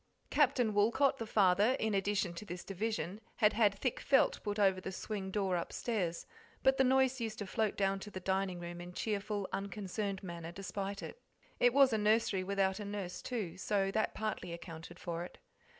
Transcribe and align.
Captain 0.31 0.73
Woolcot, 0.73 1.19
the 1.19 1.27
father, 1.27 1.75
in 1.79 1.93
addition 1.93 2.33
to 2.33 2.43
this 2.43 2.63
division, 2.63 3.21
had 3.35 3.53
had 3.53 3.75
thick 3.77 3.99
felt 3.99 4.41
put 4.41 4.57
over 4.57 4.81
the 4.81 4.91
swing 4.91 5.29
door 5.29 5.55
upstairs, 5.55 6.25
but 6.63 6.77
the 6.77 6.83
noise 6.83 7.21
used 7.21 7.37
to 7.37 7.45
float 7.45 7.77
down 7.77 7.99
to 7.99 8.09
the 8.09 8.19
dining 8.19 8.59
room 8.59 8.81
in 8.81 8.93
cheerful, 8.93 9.47
unconcerned 9.53 10.23
manner 10.23 10.51
despite 10.51 11.03
it. 11.03 11.21
It 11.59 11.71
was 11.71 11.93
a 11.93 11.99
nursery 11.99 12.43
without 12.43 12.79
a 12.79 12.83
nurse, 12.85 13.21
too, 13.21 13.57
so 13.57 13.91
that 13.91 14.15
partly 14.15 14.53
accounted 14.53 14.97
for 14.97 15.23
it. 15.23 15.37